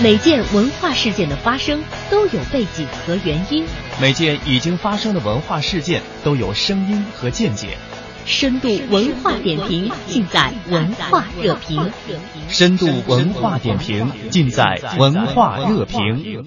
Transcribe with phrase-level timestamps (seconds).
[0.00, 3.64] 每件文化事件的发生都有背景和原因，
[4.00, 7.76] 每件已经发生的文化事件都有声音和见解。
[8.24, 11.90] 深度文化点评，尽在文化热评。
[12.48, 16.44] 深度文化点评，尽在文化热评。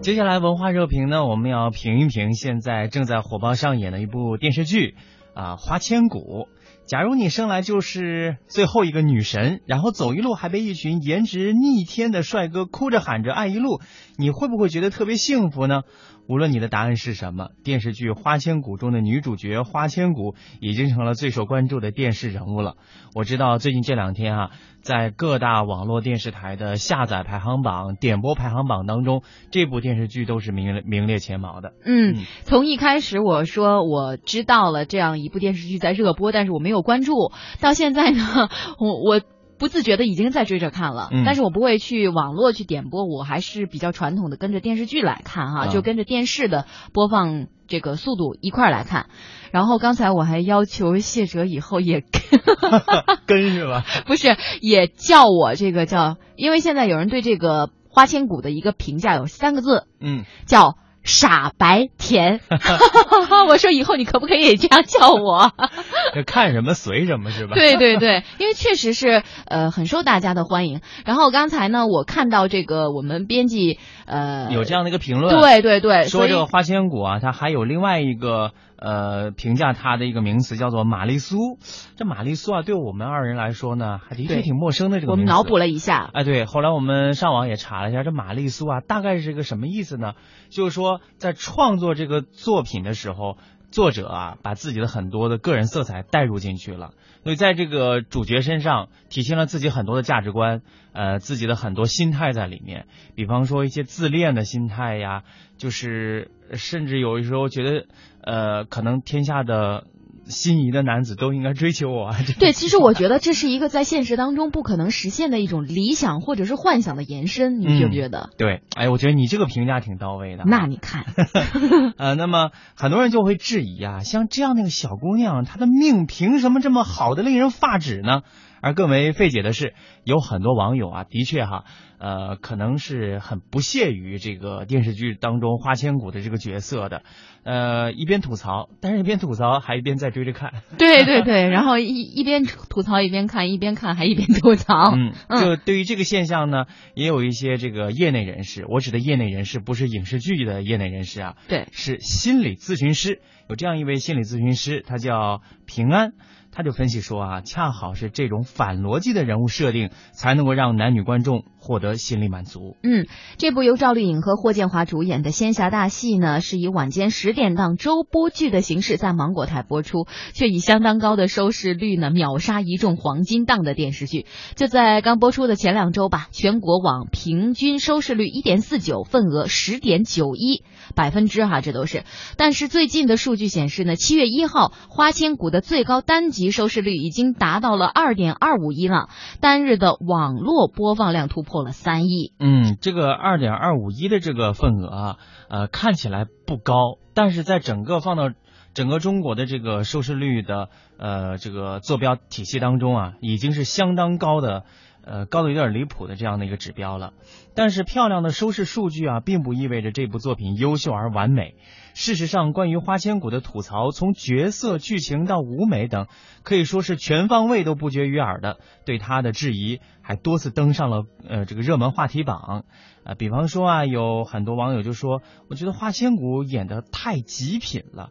[0.00, 4.94] 接下来文化热评呢，我们要评一评现在正在火爆上演的一部电视剧
[5.34, 6.48] 啊，《花千骨》。
[6.86, 13.80] 假如你生来就是最后一个女神，然后走一路还被一群颜值逆天的帅哥哭着喊着爱一路，
[14.16, 15.82] 你会不会觉得特别幸福呢？
[16.28, 22.74] 无论你的答案是什么，电视剧《花千骨》中的女主角花千骨已经成了最受关注的电视人物了。
[23.14, 31.72] 我知道最近这两天啊，在各大网络电视台的下载排行榜、点播排行榜当中，这部电视剧都是名名列前茅的。
[31.84, 37.30] 嗯，从一开始我说我知道了这样一部电视剧在热播，但是我没有关注，
[37.60, 39.20] 到现在呢，我我。
[39.58, 49.06] 不自觉的已经在追着看了，但是我不会去网络去点播，我还是比较传统的跟着电视剧来看哈，就跟着电视的播放这个速度一块儿来看。
[49.52, 52.02] 然后刚才我还要求谢哲以后也
[53.26, 53.84] 跟是吧？
[54.06, 60.76] 不是，也叫我这个叫，因为现在有人对这个花千骨的一个评价有三个字，嗯，叫。
[61.06, 62.40] 傻白甜，
[63.48, 65.52] 我说以后你可不可以也这样叫我？
[66.26, 67.54] 看什么随什么是吧？
[67.54, 70.80] 对对对，因为确实是呃很受大家的欢迎。
[71.04, 78.52] 然后刚才呢，我看到这个我们编辑呃有这样的一个评论，对对对，说这个花千骨啊，它还有另外一个。
[78.78, 81.58] 呃，评价他的一个名词叫做玛丽苏。
[81.96, 85.00] 这玛丽苏啊，对我们二人来说呢，还的确挺陌生的。
[85.00, 86.44] 这个我们脑补了一下，哎，对。
[86.44, 90.12] 后来我们上网也查了一下，这玛丽苏啊，大概是一个什么意思呢？
[90.50, 93.38] 就是说，在创作这个作品的时候，
[93.70, 96.92] 作者啊，把自己的很多的个人色彩带入进去了，
[97.26, 102.86] 所以在这个主角身上体现了自己很多的价值观，呃，自己的很多心态在里面。
[103.16, 105.24] 比方说一些自恋的心态呀，
[105.58, 107.86] 就是甚至有的时候觉得。
[108.28, 109.86] 呃，可能天下的
[110.28, 112.10] 心仪的男子都应该追求我。
[112.38, 118.30] 对，其实我觉得这是一个在现实当中不可能实现的一种理想或者是幻想的延伸，你觉不觉得？
[118.36, 120.44] 对，哎，我觉得你这个评价挺到位的。
[120.46, 121.04] 那你看，
[121.96, 128.22] 呃，那么很多人就会质疑啊，像这样的一个小姑娘，她的命凭什么这么好的令人发指呢？
[128.66, 131.62] 而更为费解的是，有很多网友啊，的确哈，
[132.00, 137.02] 呃，可能是很不屑于这个电视剧当中花千骨的这个角色的，
[137.44, 140.52] 呃，一边吐槽，但是一边吐槽还一边在追着看。
[140.78, 144.96] 对对对，然后一一边吐槽一边看，一边看还一边吐槽。
[144.96, 146.64] 嗯，就对于这个现象呢，
[146.96, 153.20] 也有一些这个业内人士，我指的业内人士不是影视剧的业内人士啊，对，是心理咨询师。
[153.48, 156.14] 有这样一位心理咨询师，他叫平安。
[156.56, 162.78] 他就分析说啊，恰好是这种反逻辑的人物设定，才能够让男女观众获得心理满足。
[162.82, 163.06] 嗯，
[163.36, 174.24] 这部由赵丽颖和霍建华主演的仙侠大戏呢，是以晚间十点档周播剧的形式在芒果台播出，却以相当高的收视率呢秒杀一众黄金档的电视剧。
[174.54, 180.64] 就在刚播出的前两周吧，全国网平均收视率一点四九，份额十点九一
[180.94, 182.04] 百分之哈，这都是。
[182.38, 186.46] 但是最近的数据显示呢，七月一号《花千骨》的最高单集。
[186.56, 189.08] 收视率已经达到了二点二五亿了，
[189.40, 192.32] 单日的网络播放量突破了三亿。
[192.38, 195.16] 嗯，这个二点二五亿的这个份额啊，
[195.50, 196.74] 呃，看起来不高，
[197.14, 198.30] 但是在整个放到
[198.72, 200.68] 整个中国的这个收视率的
[200.98, 204.64] 呃这个坐标体系当中啊，已经是相当高的，
[205.06, 207.12] 呃，高的有点离谱的这样的一个指标了。
[207.54, 211.54] 但是漂亮的收视数据啊，并不意味着这部作品优秀而完美。
[211.94, 216.08] 事实上，关于花千骨的吐槽，从角色、剧情到舞美等，
[216.42, 218.58] 可以说是全方位都不绝于耳的。
[218.84, 222.64] 对他的质疑，还多次登上了呃这个热门话题榜。
[223.04, 228.10] 啊，比方说啊，有很多网友就说，我觉得花千骨演的太极品了。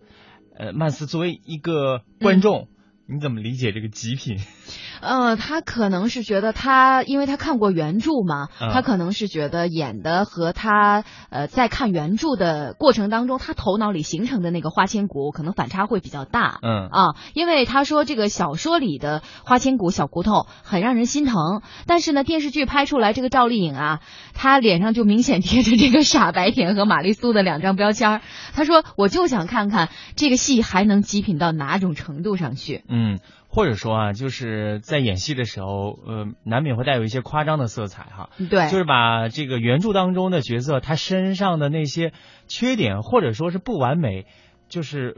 [0.57, 2.69] 呃，曼斯作为一个观众。
[3.07, 4.39] 你怎么理解这个极品？
[4.99, 16.57] 呃，他可能是觉得他，因为他看过原著嘛，他可能是觉得演的和他呃在看原著的过程当中，他头脑里形成的那个花千骨可能反差会比较大。
[16.63, 24.00] 嗯啊，因为他说这个小说里的花千骨小骨头很让人心疼，但是呢电视剧拍出来这个赵丽颖啊，
[24.33, 28.21] 她脸上就明显贴着这个傻白甜和玛丽苏的两张标签。
[28.56, 32.83] 他说我就想看看这个戏还能极品到哪种程度上去。
[32.88, 32.94] 嗯，
[33.47, 38.30] 或者说啊，就是在演戏的时候，呃，难免会带有一些夸张的色彩哈。
[38.38, 42.12] 对，就是把这个原著当中的角色他身上的那些
[42.47, 44.25] 缺点或者说是不完美，
[44.68, 45.15] 就是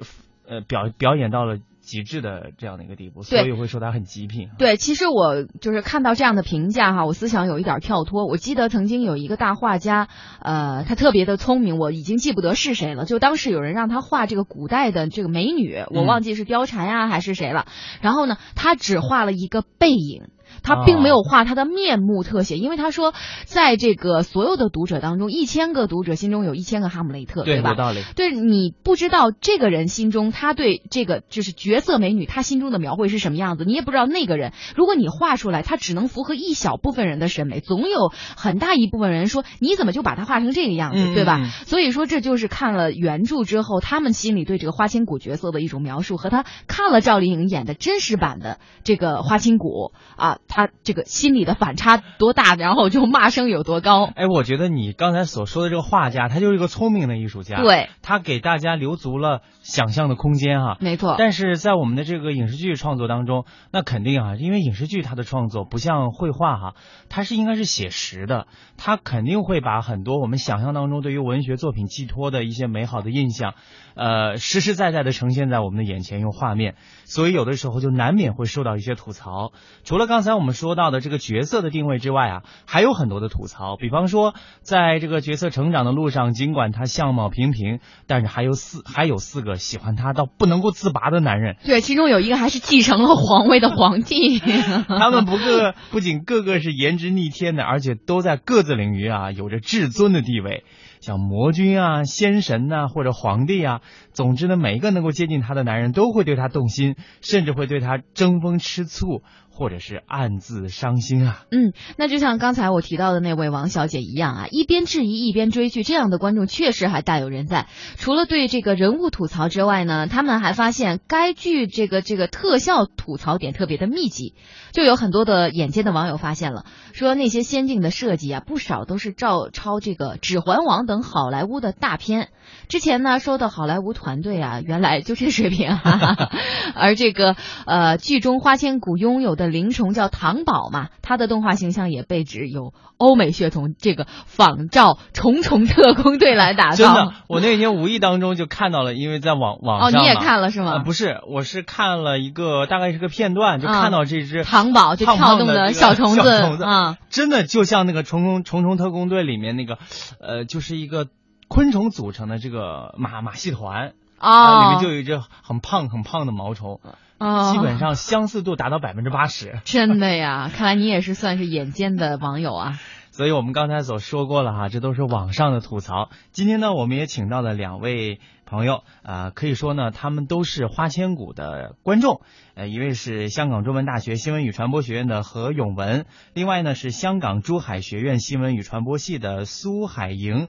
[0.47, 1.57] 呃表表演到了
[1.87, 4.49] 极致的这样的一个地步，所以会说他很极品。
[4.57, 8.25] 对，其实我就是看到这样的评价哈，我思想有一点跳脱。
[8.27, 10.09] 我记得曾经有一个大画家，
[10.41, 13.05] 呃，他特别的聪明，我已经记不得是谁了。
[13.05, 17.65] 就当时有人让他画这个古代的这个美女，我忘记是貂蝉呀还是谁了。
[18.01, 20.23] 然后呢，他只画了一个背影。
[20.63, 23.13] 他并没有画他的面目特写，因为他说，
[23.45, 27.69] 在这个所有的读者当中，一千个读者心中有一千个哈姆雷特，对吧？
[27.71, 28.01] 有道理。
[28.15, 34.53] 对你不知道这个人心中他对这个就是绝色美女，他心中的描绘是什么样子，你也不知道那个人。
[34.75, 41.47] 如果你画出来，他只能符合一小部分人的审美，总有很大一部分人说你怎么就把他画成这个样子，对吧？
[41.65, 50.36] 所以说这就是看了原著之后，他们心里对这个花千骨角色的一种描述，和他看了赵丽颖演的真实版的这个花千骨啊。
[50.47, 54.05] 他这个心理的反差多大，然后就骂声有多高。
[54.15, 60.77] 哎，我觉得你刚才所说的这个画家，他就是一个聪明的艺术家，对，他给大家留足了想象的空间哈。
[60.79, 61.15] 没错。
[61.17, 66.75] 但是在我们的这个影视剧创作当中，那肯定啊，因为影视剧它的创作不像绘画哈，
[67.09, 68.47] 它是应该是写实的，
[68.77, 73.53] 它肯定会把很多我们想象当中对于文学作品寄托的一些美好的印象，
[73.95, 76.75] 呃，实实在在的呈现在我们的眼前用画面，
[77.05, 79.51] 所以有的时候就难免会受到一些吐槽。
[79.83, 83.77] 除了刚才我们说到的这个角色的定位之外啊，还有很多的吐槽。
[83.77, 91.55] 比方说，在这个角色成长的路上，尽管他相貌平平，但是还有四还有四个喜欢他到不能够自拔的男人。
[91.63, 94.39] 对，其中有一个还是继承了皇位的皇帝。
[94.87, 100.63] 他们不个不仅个个是颜值逆天的，而且都在各自领域啊有着至尊的地位。
[101.07, 103.79] 像魔君啊、仙神呐，或者皇帝啊，
[104.11, 109.21] 总之呢，每一个能够接近他的男人都会对他动心，甚至会对他争风吃醋。
[109.49, 111.41] 或者是暗自伤心啊。
[111.49, 117.65] 嗯，那就像刚才我提到的那位王小姐一样啊，一边质疑一边追剧，这样的观众确实还大有人在。
[117.95, 124.35] 除了对这个人物吐槽之外呢，他们还发现该剧这个这个特效吐槽点特别的密集，
[124.73, 132.29] 就有很多的眼尖的网友发现了，说那些先进的设计啊，不少都是照抄这个《指环王》等好莱坞的大片。
[132.69, 135.77] 之前呢说的好莱坞团队啊，原来就这水平。
[136.75, 137.35] 而这个
[137.65, 139.47] 呃，剧中花千骨拥有的。
[139.57, 146.75] 灵虫叫糖宝嘛，它的动画形象也被指有欧美血统，这个仿照虫虫特工队来打造。
[146.75, 150.01] 真的，我那天无意当中就看到了，因为在网网上。
[150.01, 150.79] 哦，你也看了是吗？
[150.79, 159.79] 不是，我是看了一个大概是个片段，就看到这只糖宝就跳动的小虫子啊，真的就像那个虫虫虫虫特工队里面那个，
[160.19, 161.07] 呃，就是一个
[161.47, 166.79] 昆虫组成的这个马马戏团啊，里面就有一只很胖很胖的毛虫。
[167.17, 170.51] 啊，基本上相似度达到百分之八十， 真的呀！
[170.55, 172.79] 看来你也是算是眼尖的网友啊。
[173.17, 176.11] 所以我们刚才所说过了哈，这都是网上的吐槽。
[176.33, 182.21] 今天呢，我们也请到了两位朋友，啊，可以说呢，他们都是花千骨的观众。
[182.53, 186.05] 呃，一位是香港中文大学新闻与传播学院的何永文，
[186.35, 190.47] 另外呢是香港珠海学院新闻与传播系的苏海莹，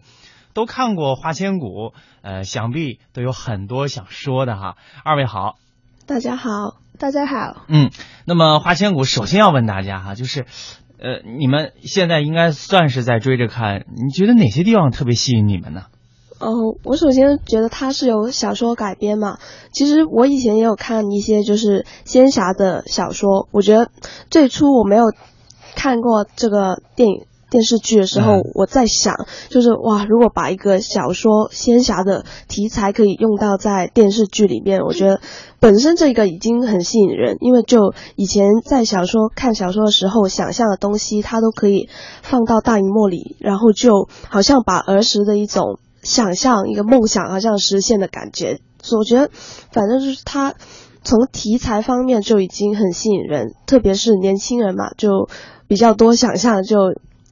[0.53, 4.77] 都看过花千骨，呃，想必都有很多想说的哈。
[5.05, 5.57] 二位好。
[6.05, 7.65] 大家好，大家好。
[7.69, 7.91] 嗯，
[8.27, 10.45] 那么花千骨首先要问大家哈，就是，
[11.01, 15.83] 呃，你们现在应该算是在追着看，你觉得哪些地方特别吸引你们呢？
[16.41, 19.39] 哦，我首先觉得它是由小说改编嘛。
[19.73, 23.91] 其实我以前也有看一些就是仙侠的小说，我觉得
[24.31, 25.05] 最初我没有
[25.75, 27.25] 看过这个电影。
[27.51, 35.21] 电视剧的时候，我在想，就是哇，如果把一个小说仙侠的题材可以用到在电视剧里面，我觉得
[35.59, 37.39] 本身这个已经很吸引人。
[37.41, 41.89] 因为就以前在小说看小说的时候，想象的东西，它都可以
[42.23, 48.61] 放到大荧幕里，然后就好像把儿时的一种想象、一个梦想好像实现的感觉。
[48.83, 49.31] 所以我觉得，
[49.73, 50.53] 反正就是它
[51.03, 55.31] 从题材方面就已经很吸引人，特别是年轻人嘛，就
[55.67, 56.77] 比较多想象就。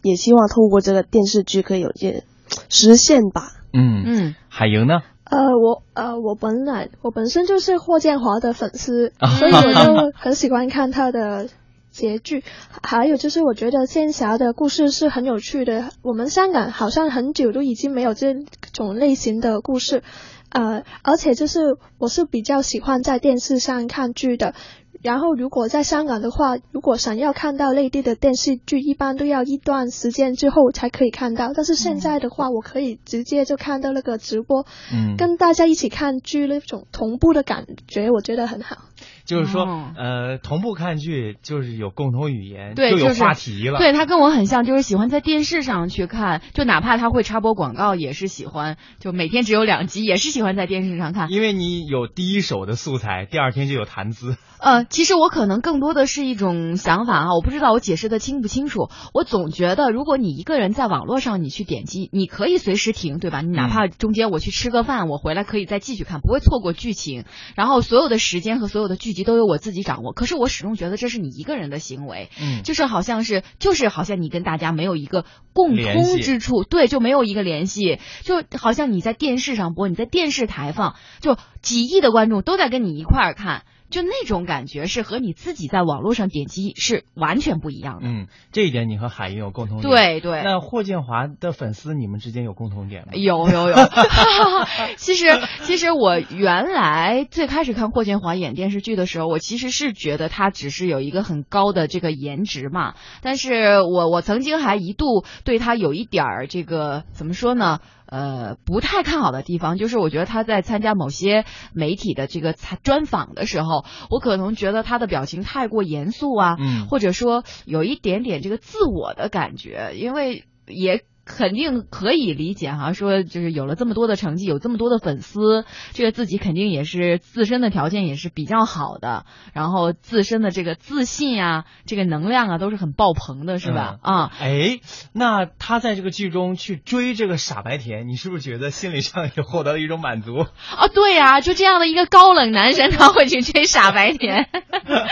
[0.07, 2.23] 也希望透过这个电视剧可以有些
[2.71, 3.53] 实现吧。
[3.73, 5.01] 嗯嗯，海莹呢？
[5.25, 11.49] 呃，我呃，我本来我本身就是霍建华的粉丝， 所以我就很喜欢看他的
[11.91, 12.45] 结局。
[12.83, 15.91] 还有就是，我觉得仙侠的故事是很有趣的。
[16.03, 18.35] 我们香港好像很久都已经没有这
[18.73, 20.05] 种类型的故事。
[20.49, 24.55] 呃，而且就是我是比较喜欢在电视上看剧的。
[25.03, 31.53] 然后，如果在香港的话，如果想要看到内地的电视剧，一般都要一段时间之后才可以看到。
[31.55, 38.77] 但是现在的话，我可以直接就看到那个直播，嗯，跟大家一起看剧那种同步的感觉，我觉得很好。
[39.25, 43.79] 就是说，哦呃，同步看剧就是有共同语言，对，就有是话题了。
[43.79, 51.31] 对他跟我很像，就是喜欢在电视上去看，就哪怕他会插播广告，也是喜欢，就每天只有两集，也是喜欢在电视上看。
[51.31, 54.37] 因为你有第一手的素材，第二天就有谈资。
[54.59, 58.89] 呃，其实我可能更多的是一种想法啊，我不知道我解释的清不清楚。
[59.13, 63.43] 我总觉得，如果你一个人在网络上你去点击，你可以随时停，对吧？
[63.43, 67.25] 你哪怕中间我去吃个饭，我回来可以再继续看，不会错过剧情。
[67.55, 70.13] 然后所有的时间和所有的剧集都由我自己掌握。
[70.13, 83.65] 可是我始终觉得这是你一个人的行为，嗯，就是好像是就是好像你跟大家没有一个共通之处，对，就没有一个联系，就好像你在电视上播，你在电视台放，就几亿的观众都在跟你一块儿看。
[83.91, 88.09] 就那种感觉是和你自己在网络上点击是完全不一样的。
[88.09, 89.91] 嗯，这一点你和海英有共同点。
[89.91, 93.13] 对对，那霍建华的粉丝你们之间有共同点吗？
[93.15, 93.77] 有有有。
[94.97, 95.27] 其实
[95.63, 107.81] 其实我原来最开始看霍建华演电视剧的时候，我其实是觉得他只是有一个很高的这个颜值嘛，但是我我曾经还一度对他有一点儿这个怎么说呢？
[108.07, 111.45] 呃，不太看好的地方，就是我觉得他在参加某些
[111.75, 121.03] 媒体的这个采专访的时候，我可能觉得他的表情太过严肃啊，嗯或者说有一点点这个自我的感觉，因为也。
[121.27, 133.99] 肯定可以理解哈，说就是有了这么多的成绩，有这么多的粉丝，这个自己肯定也是自身的条件也是比较好的，然后自身的这个自信啊，这个能量啊都是很爆棚的，是吧？
[134.03, 134.79] 啊，哎，
[135.13, 140.47] 那他在这个剧中去追这个傻白甜，你是不是觉得心理上也获得了一种满足？
[140.79, 144.49] 啊，对呀、就这样的一个高冷男神，他会去追傻白甜，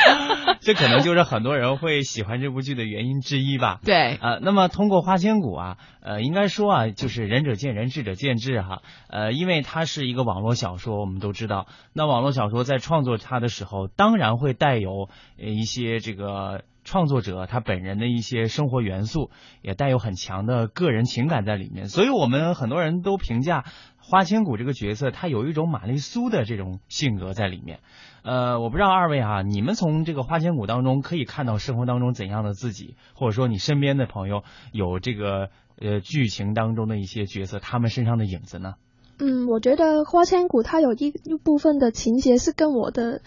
[0.63, 3.81] 这可能就是很多人会喜欢这部剧的原因之一吧。
[3.85, 8.83] 对，呃，那么通过花千骨啊，呃，应该说啊，就是仁者见仁，智者见智哈。
[9.09, 16.63] 呃，因为它是一个网络小说，我们都知道，那网络小说在创作它的时候，当然会带有一些这个。
[16.85, 19.31] 创作者他本人的一些生活元素，
[19.63, 23.65] 也带有很强的个人情感在里面，所以我们很多人都评价
[23.99, 27.81] 花千骨这个角色，他有一种玛丽苏的这种性格在里面。
[28.23, 35.51] 呃，我不知道二位啊，你们从这个花千骨当中可以看到生活当中怎样的自己，或者说你身边的朋友有这个
[35.81, 38.75] 呃剧情当中的一些角色，他们身上的影子呢？
[39.19, 43.23] 嗯，我觉得花千骨它有一一部分的情节是跟我的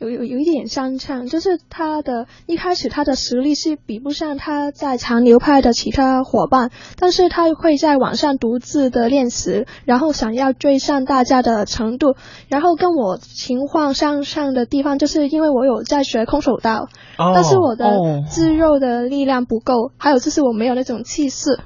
[0.00, 12.16] 有有有一点相像，就是他的一开始他的实力是比不上他在长流派的其他伙伴，但是他会在网上独自的练习，然后想要追上大家的程度，
[12.48, 16.88] 然后跟我情况相像的地方，就是因为我有在学空手道，
[17.18, 21.60] 哦但是我的哦肌肉的力量不够，还有就是我没有那种气势。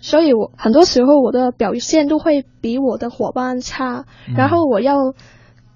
[0.00, 4.94] 所以我很多时候我的表现都会比我的伙伴差，嗯然后我要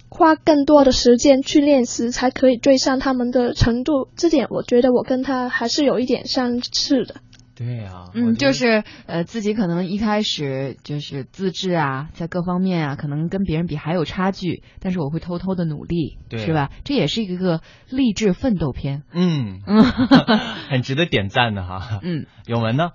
[0.09, 4.09] 花更多的时间去练习，才可以追上他们的程度。
[4.17, 7.17] 这点我觉得我跟他还是有一点相似的。
[7.59, 16.71] 对啊、嗯，就是呃，自己可能一开始就是自制啊，在各方面啊，可能跟别人比还有差距，但是我会偷偷的努力，对是吧？
[16.85, 19.05] 这也是一个励志奋斗片。
[19.11, 19.83] 嗯，嗯
[20.69, 22.01] 很值得点赞的哈。
[22.03, 22.91] 嗯，永文呢？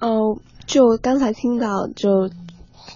[0.00, 2.30] 哦，就刚才听到，就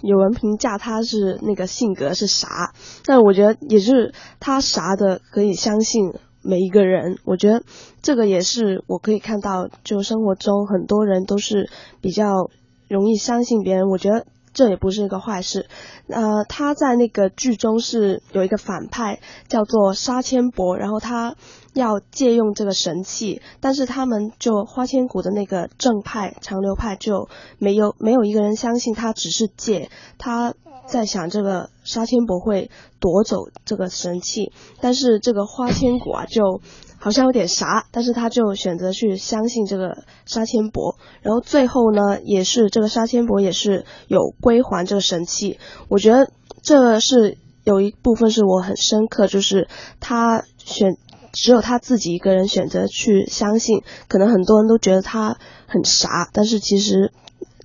[0.03, 2.73] 有人评价他是那个性格是啥，
[3.05, 7.19] 但我觉得也是他啥的可以相信每一个人。
[7.25, 7.63] 我觉得
[8.03, 11.69] 这个也是我可以看到，就生活中很多人都是
[12.01, 12.51] 比较
[12.89, 13.89] 容易相信别人。
[13.89, 14.27] 我觉得。
[14.53, 15.69] 这也不是一个坏事，
[16.09, 21.37] 呃，他在那个剧中是有一个反派叫做沙千伯，然后他
[21.73, 27.29] 要借用这个神器，但是他们就花千骨的那个正派长流派就
[27.59, 29.89] 没有没有一个人相信他只是借，
[30.19, 30.55] 他
[30.89, 36.61] 在想这个沙千伯会夺走这个神器，但是这个花千骨啊就
[37.01, 46.31] 好像有点傻，但是他就选择去相信这个沙千伯，然后最后呢也是这个沙千伯也是有归还这个神器，我觉得
[46.63, 49.67] 这是有一部分是我很深刻，就是
[49.99, 50.97] 他选。
[51.33, 55.39] 只有他自己一个人选择去相信，可能很多人都觉得他
[55.69, 57.13] 很傻，但是其实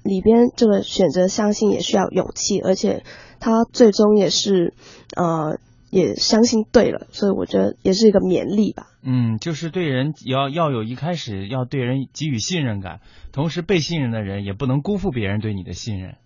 [0.04, 3.04] 里边这个选择相信也需要勇气，而且
[3.40, 4.76] 他最终也是
[5.16, 5.58] 呃
[5.96, 8.88] 也相信对了，所以我觉得也是一个勉励吧。
[9.02, 13.00] 嗯，就是对人要要有一开始要对人给予信任感，
[13.32, 16.18] 同时被信任的人也不能辜负别人对你的信任。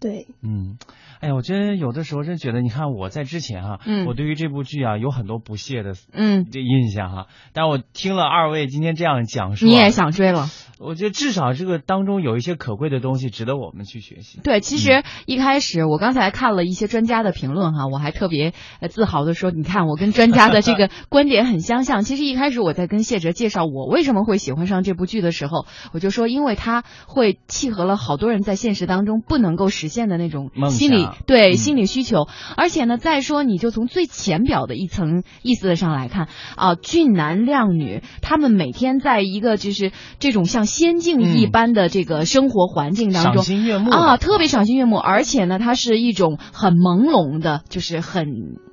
[0.00, 0.78] 对，嗯，
[1.20, 10.48] 哎呀，我真有的时候真觉得，你看我在之前哈、嗯我对于这部剧啊有很多不屑的嗯，这印象哈，但是我听了二位今天这样讲述、啊，你也想追了？
[10.78, 14.40] 我觉得至少这个当中有一些可贵的东西值得我们去学习。
[14.42, 18.54] 对，其实一开始我刚才看了一些专家的评论哈，我还特别
[18.88, 22.00] 自豪的说，你看我跟专家的这个观点很相像。
[22.00, 32.26] 其实一开始我在跟谢哲介绍我为什么会喜欢上这部剧的时候，我就说，因为它会契合了好多人在现实当中不能够实现的那种心理对心理需求。
[32.56, 40.70] 而且呢，再说你就从最浅表的一层意思上来看啊，俊男靓女，他们每天在一个就是这种像。
[40.70, 48.26] 仙境一般的这个生活环境当中，赏心悦目啊，特别赏心悦目，而且呢，它是一种很朦胧的，就是很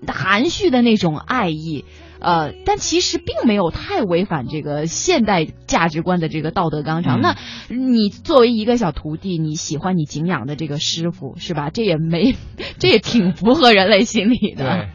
[0.08, 1.86] 含蓄的那种爱意，
[2.20, 7.22] 呃，但其实并没有太违反这个现代价值观的这个道德纲常。
[7.22, 7.36] 那
[7.70, 11.70] 你作为一个小徒弟，你喜欢你敬仰的这个师傅，是吧？
[11.70, 12.36] 这也没，
[12.80, 14.90] 这也挺符合人类心理的。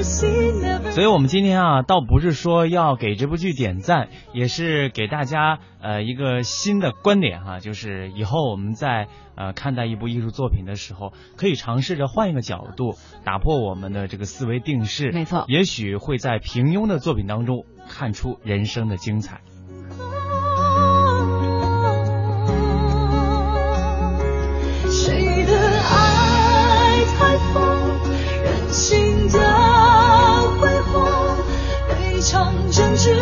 [0.00, 19.40] 所以，我们今天啊，倒不是说要给这部剧点赞，也是给大家呃一个新的观点哈，就是以后我们在呃看待一部艺术作品的时候，可以尝试着换一个角度，打破我们的这个思维定式，没错，也许会在平庸的作品当中看出人生的精彩。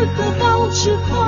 [0.07, 1.25] 和好之后，